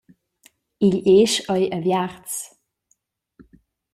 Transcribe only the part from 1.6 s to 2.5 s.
aviarts.